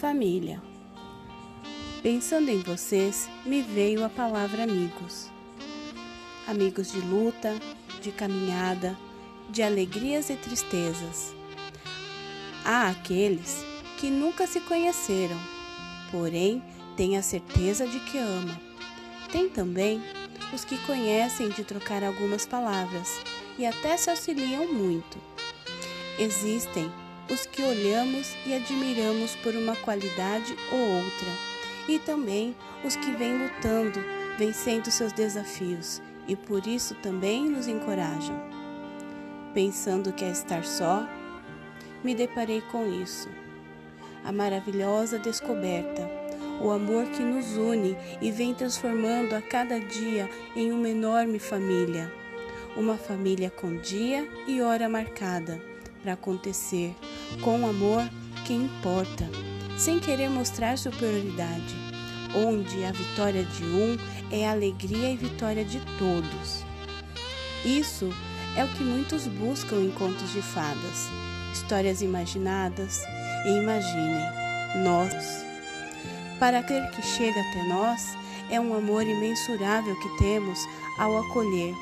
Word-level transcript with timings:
Família. 0.00 0.62
Pensando 2.04 2.48
em 2.50 2.62
vocês, 2.62 3.28
me 3.44 3.62
veio 3.62 4.04
a 4.04 4.08
palavra 4.08 4.62
amigos. 4.62 5.28
Amigos 6.46 6.92
de 6.92 7.00
luta, 7.00 7.52
de 8.00 8.12
caminhada, 8.12 8.96
de 9.50 9.60
alegrias 9.60 10.30
e 10.30 10.36
tristezas. 10.36 11.34
Há 12.64 12.90
aqueles 12.90 13.64
que 13.98 14.08
nunca 14.08 14.46
se 14.46 14.60
conheceram, 14.60 15.36
porém 16.12 16.62
têm 16.96 17.16
a 17.16 17.22
certeza 17.22 17.84
de 17.84 17.98
que 17.98 18.18
ama. 18.18 18.56
Tem 19.32 19.48
também 19.48 20.00
os 20.54 20.64
que 20.64 20.78
conhecem 20.86 21.48
de 21.48 21.64
trocar 21.64 22.04
algumas 22.04 22.46
palavras 22.46 23.20
e 23.58 23.66
até 23.66 23.96
se 23.96 24.10
auxiliam 24.10 24.72
muito. 24.72 25.18
Existem 26.20 26.88
os 27.30 27.46
que 27.46 27.62
olhamos 27.62 28.34
e 28.46 28.54
admiramos 28.54 29.34
por 29.36 29.54
uma 29.54 29.76
qualidade 29.76 30.56
ou 30.72 30.78
outra, 30.78 31.28
e 31.88 31.98
também 31.98 32.54
os 32.84 32.96
que 32.96 33.10
vêm 33.12 33.38
lutando, 33.38 34.00
vencendo 34.38 34.90
seus 34.90 35.12
desafios 35.12 36.00
e 36.28 36.36
por 36.36 36.66
isso 36.66 36.94
também 36.96 37.48
nos 37.48 37.66
encorajam. 37.66 38.38
Pensando 39.54 40.12
que 40.12 40.24
é 40.24 40.30
estar 40.30 40.62
só, 40.62 41.08
me 42.04 42.14
deparei 42.14 42.60
com 42.60 42.86
isso. 42.86 43.28
A 44.22 44.30
maravilhosa 44.30 45.18
descoberta, 45.18 46.08
o 46.60 46.70
amor 46.70 47.06
que 47.06 47.22
nos 47.22 47.56
une 47.56 47.96
e 48.20 48.30
vem 48.30 48.54
transformando 48.54 49.34
a 49.34 49.40
cada 49.40 49.80
dia 49.80 50.28
em 50.54 50.70
uma 50.70 50.88
enorme 50.88 51.38
família. 51.38 52.12
Uma 52.76 52.96
família 52.96 53.50
com 53.50 53.76
dia 53.78 54.28
e 54.46 54.60
hora 54.60 54.88
marcada 54.88 55.60
para 56.02 56.12
acontecer, 56.12 56.94
com 57.42 57.66
amor 57.66 58.08
que 58.44 58.52
importa, 58.52 59.28
sem 59.76 59.98
querer 59.98 60.28
mostrar 60.28 60.78
superioridade, 60.78 61.76
onde 62.34 62.84
a 62.84 62.92
vitória 62.92 63.44
de 63.44 63.64
um 63.64 63.96
é 64.30 64.46
a 64.46 64.52
alegria 64.52 65.10
e 65.10 65.16
vitória 65.16 65.64
de 65.64 65.80
todos. 65.98 66.64
Isso 67.64 68.12
é 68.56 68.64
o 68.64 68.68
que 68.68 68.82
muitos 68.82 69.26
buscam 69.26 69.76
em 69.76 69.90
contos 69.90 70.32
de 70.32 70.42
fadas, 70.42 71.08
histórias 71.52 72.02
imaginadas, 72.02 73.02
e 73.46 73.50
imaginem, 73.50 74.24
nós. 74.82 75.44
Para 76.38 76.58
aquele 76.58 76.86
que 76.88 77.02
chega 77.02 77.40
até 77.40 77.68
nós, 77.68 78.16
é 78.50 78.60
um 78.60 78.74
amor 78.74 79.02
imensurável 79.02 79.94
que 80.00 80.18
temos 80.18 80.58
ao 80.98 81.18
acolher, 81.18 81.74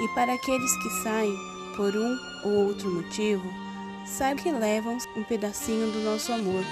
e 0.00 0.08
para 0.14 0.34
aqueles 0.34 0.76
que 0.82 0.90
saem 1.02 1.36
por 1.76 1.96
um 1.96 2.18
ou 2.44 2.66
outro 2.66 2.90
motivo, 2.90 3.44
sabe 4.04 4.42
que 4.42 4.50
levam 4.50 4.98
um 5.16 5.22
pedacinho 5.22 5.90
do 5.90 6.00
nosso 6.00 6.32
amor, 6.32 6.64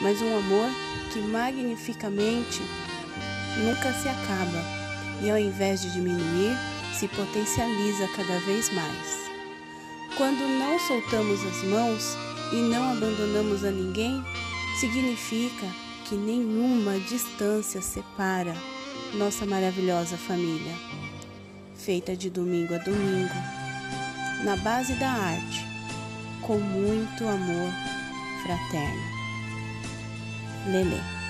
mas 0.00 0.20
um 0.20 0.38
amor 0.38 0.68
que 1.12 1.20
magnificamente 1.20 2.60
nunca 3.62 3.92
se 3.92 4.08
acaba 4.08 4.84
e 5.22 5.30
ao 5.30 5.38
invés 5.38 5.80
de 5.82 5.92
diminuir, 5.92 6.56
se 6.92 7.08
potencializa 7.08 8.08
cada 8.16 8.38
vez 8.40 8.72
mais. 8.72 9.24
Quando 10.16 10.40
não 10.58 10.78
soltamos 10.78 11.44
as 11.44 11.64
mãos 11.64 12.16
e 12.52 12.56
não 12.56 12.92
abandonamos 12.92 13.64
a 13.64 13.70
ninguém, 13.70 14.22
significa 14.78 15.66
que 16.04 16.14
nenhuma 16.14 16.98
distância 17.00 17.80
separa 17.80 18.54
nossa 19.14 19.46
maravilhosa 19.46 20.16
família, 20.16 20.72
feita 21.74 22.16
de 22.16 22.30
domingo 22.30 22.74
a 22.74 22.78
domingo, 22.78 23.34
na 24.44 24.56
base 24.56 24.92
da 24.94 25.08
arte, 25.08 25.73
com 26.46 26.58
muito 26.58 27.26
amor 27.26 27.70
fraterno. 28.42 29.02
Lelê. 30.66 31.23